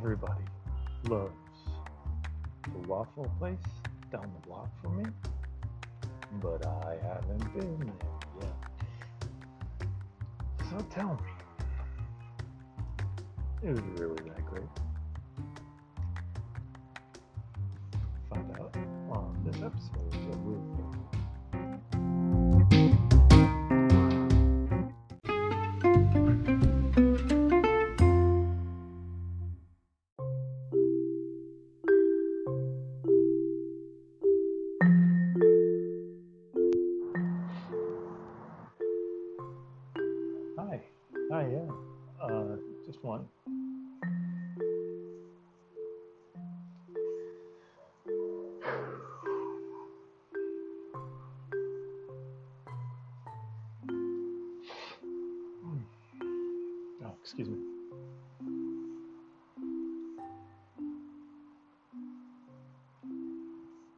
Everybody 0.00 0.44
loves 1.08 1.32
the 2.72 2.78
waffle 2.86 3.28
place 3.40 3.56
down 4.12 4.32
the 4.40 4.46
block 4.46 4.68
from 4.80 4.98
me, 4.98 5.04
but 6.40 6.64
I 6.64 6.98
haven't 7.02 7.52
been 7.52 7.78
there 7.80 7.96
yet. 8.40 9.90
So 10.70 10.78
tell 10.88 11.18
me, 13.62 13.68
is 13.68 13.76
it 13.76 13.84
really 13.96 14.22
that 14.28 14.46
great? 14.46 14.70
Find 18.30 18.52
out 18.52 18.76
on 19.10 19.36
this 19.44 19.56
episode 19.56 20.07
excuse 57.22 57.48
me. 57.48 57.56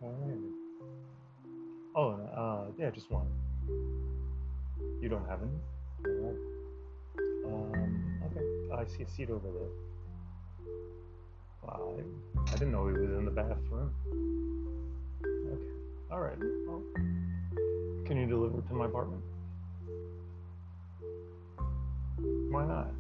All 0.03 0.12
right. 0.12 0.39
Oh, 1.97 2.11
uh, 2.35 2.71
yeah, 2.79 2.91
just 2.91 3.11
one. 3.11 3.27
You 5.01 5.09
don't 5.09 5.29
have 5.29 5.41
any? 5.43 5.59
Um, 7.45 8.21
okay. 8.27 8.45
I 8.75 8.87
see 8.87 9.03
a 9.03 9.09
seat 9.09 9.31
over 9.31 9.49
there. 9.49 9.69
Wow, 11.62 11.95
I, 11.99 12.51
I 12.51 12.53
didn't 12.53 12.73
know 12.73 12.87
he 12.87 12.93
was 12.93 13.11
in 13.11 13.25
the 13.25 13.31
bathroom. 13.31 13.95
Okay. 15.23 15.62
All 16.11 16.21
right. 16.21 16.39
Well, 16.67 16.83
can 18.07 18.17
you 18.17 18.27
deliver 18.27 18.61
to 18.62 18.75
my 18.75 18.87
apartment? 18.87 19.23
Why 22.51 22.65
not? 22.67 22.91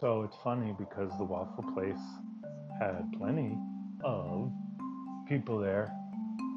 So 0.00 0.22
it's 0.22 0.36
funny 0.42 0.74
because 0.78 1.10
the 1.18 1.24
waffle 1.24 1.62
place 1.74 2.00
had 2.80 3.04
plenty 3.18 3.58
of 4.02 4.50
people 5.28 5.58
there. 5.58 5.92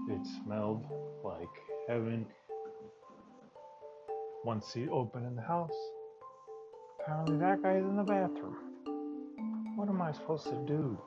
It 0.10 0.26
smelled 0.42 0.86
like 1.26 1.50
heaven. 1.90 2.26
One 4.44 4.62
seat 4.62 4.88
open 4.90 5.26
in 5.26 5.36
the 5.36 5.42
house. 5.42 5.76
Apparently, 7.02 7.38
that 7.40 7.62
guy's 7.62 7.84
in 7.84 7.98
the 7.98 8.04
bathroom. 8.04 8.56
What 9.76 9.90
am 9.90 10.02
I 10.02 10.14
supposed 10.14 10.46
to 10.46 10.56
do? 10.66 10.98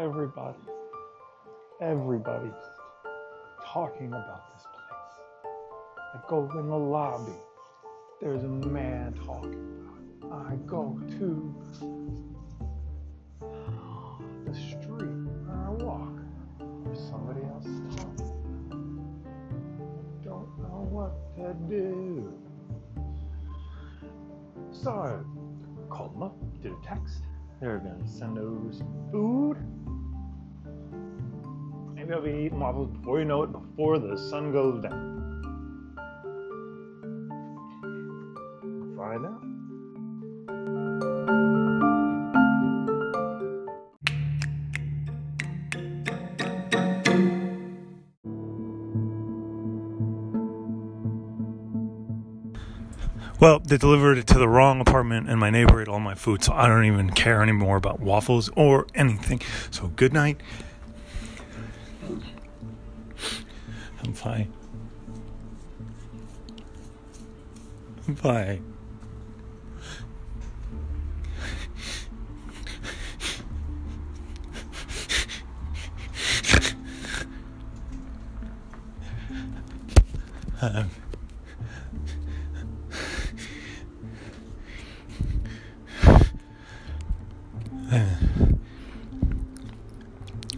Everybody 0.00 0.56
everybody's 1.82 2.52
talking 3.62 4.06
about 4.06 4.54
this 4.54 4.64
place. 4.72 5.20
I 6.14 6.20
go 6.26 6.50
in 6.58 6.68
the 6.70 6.74
lobby, 6.74 7.36
there's 8.18 8.42
a 8.44 8.48
man 8.48 9.12
talking 9.26 9.84
about 10.22 10.48
it. 10.48 10.52
I 10.52 10.56
go 10.66 10.98
to 11.18 11.54
the 14.46 14.54
street 14.54 15.02
and 15.02 15.50
I 15.50 15.68
walk, 15.84 16.16
there's 16.86 16.98
somebody 17.10 17.42
else 17.44 17.66
talking. 17.94 18.32
I 18.70 20.24
don't 20.24 20.58
know 20.60 20.88
what 20.90 21.12
to 21.36 21.52
do. 21.68 22.32
So 24.72 25.22
called 25.90 26.14
them 26.14 26.22
up, 26.22 26.62
did 26.62 26.72
a 26.72 26.86
text. 26.86 27.22
They're 27.60 27.80
gonna 27.80 28.08
send 28.08 28.38
over 28.38 28.72
some 28.72 29.08
food. 29.12 29.58
Eating 32.10 32.58
waffles 32.58 32.90
before 32.90 33.20
you 33.20 33.24
know 33.24 33.44
it, 33.44 33.52
before 33.52 34.00
the 34.00 34.18
sun 34.18 34.50
goes 34.52 34.82
down. 34.82 35.20
Find 38.96 39.26
out. 39.26 39.40
Well, 53.38 53.60
they 53.60 53.78
delivered 53.78 54.18
it 54.18 54.26
to 54.26 54.38
the 54.38 54.48
wrong 54.48 54.80
apartment, 54.80 55.30
and 55.30 55.38
my 55.38 55.48
neighbor 55.48 55.80
ate 55.80 55.86
all 55.86 56.00
my 56.00 56.16
food, 56.16 56.42
so 56.42 56.52
I 56.52 56.66
don't 56.66 56.84
even 56.84 57.10
care 57.10 57.40
anymore 57.40 57.76
about 57.76 58.00
waffles 58.00 58.50
or 58.56 58.88
anything. 58.96 59.40
So, 59.70 59.86
good 59.94 60.12
night. 60.12 60.40
I'm 64.02 64.12
fine. 64.14 64.52
Fine. 68.16 68.64
Um, 80.62 80.90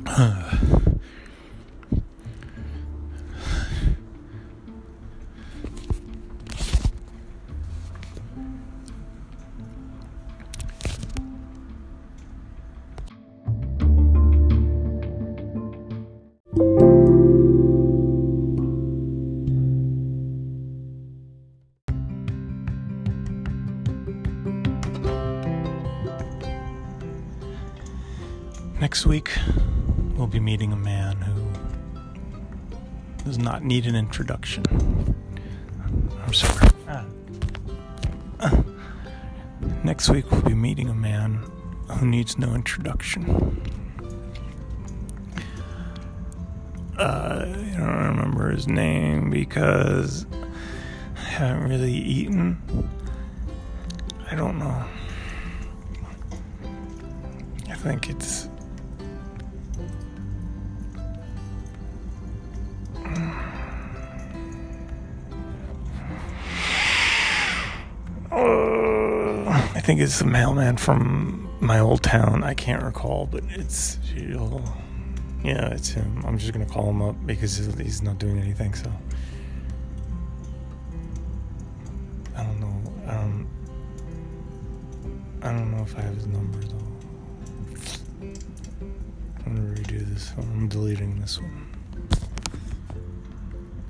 Next 28.92 29.06
week, 29.06 29.30
we'll 30.16 30.26
be 30.26 30.38
meeting 30.38 30.70
a 30.70 30.76
man 30.76 31.16
who 31.16 31.50
does 33.25 33.38
not 33.38 33.64
need 33.64 33.87
an 33.87 33.96
introduction. 33.96 34.64
I'm 36.22 36.34
sorry. 36.34 36.69
Ah. 38.38 38.62
Next 39.82 40.11
week, 40.11 40.31
we'll 40.31 40.43
be 40.43 40.52
meeting 40.52 40.90
a 40.90 40.94
man 40.94 41.43
who 41.88 42.05
needs 42.05 42.37
no 42.37 42.55
introduction. 42.55 43.62
Uh, 46.99 47.46
I 47.49 47.78
don't 47.78 47.96
remember 47.96 48.50
his 48.50 48.69
name 48.69 49.31
because 49.31 50.26
I 51.16 51.20
haven't 51.20 51.70
really 51.70 51.94
eaten. 51.94 52.61
I 54.31 54.34
don't 54.34 54.58
know. 54.58 54.84
I 57.70 57.75
think 57.76 58.11
it's. 58.11 58.51
I 69.82 69.84
think 69.84 70.00
it's 70.00 70.20
the 70.20 70.26
mailman 70.26 70.76
from 70.76 71.50
my 71.58 71.81
old 71.81 72.05
town. 72.05 72.44
I 72.44 72.55
can't 72.55 72.84
recall, 72.84 73.26
but 73.29 73.43
it's 73.49 73.99
yeah, 75.43 75.75
it's 75.75 75.88
him. 75.88 76.23
I'm 76.25 76.38
just 76.38 76.52
gonna 76.52 76.67
call 76.67 76.90
him 76.90 77.02
up 77.02 77.17
because 77.26 77.56
he's 77.56 78.00
not 78.00 78.19
doing 78.19 78.38
anything. 78.38 78.75
So 78.75 78.93
I 82.37 82.44
don't 82.44 82.61
know. 82.61 82.81
Um, 83.08 83.49
I 85.43 85.50
don't 85.50 85.76
know 85.76 85.82
if 85.82 85.99
I 85.99 86.02
have 86.02 86.14
his 86.14 86.28
number 86.28 86.58
though. 86.61 86.76
I'm 89.44 89.56
gonna 89.56 89.75
redo 89.75 90.08
this 90.14 90.31
one. 90.37 90.49
I'm 90.52 90.69
deleting 90.69 91.19
this 91.20 91.40
one. 91.40 91.67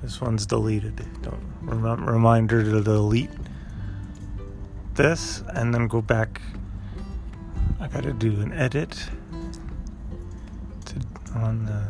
This 0.01 0.19
one's 0.19 0.47
deleted. 0.47 1.05
Don't 1.21 1.39
rem- 1.61 2.09
reminder 2.09 2.63
to 2.63 2.81
delete 2.81 3.29
this 4.95 5.43
and 5.53 5.73
then 5.73 5.87
go 5.87 6.01
back. 6.01 6.41
I 7.79 7.87
gotta 7.87 8.13
do 8.13 8.39
an 8.41 8.53
edit 8.53 9.09
to 10.85 10.95
on 11.35 11.65
the. 11.65 11.83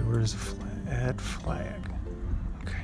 Where's 0.00 0.32
the 0.32 0.38
flag? 0.38 0.70
Add 0.90 1.20
flag. 1.20 1.80
Okay. 2.62 2.82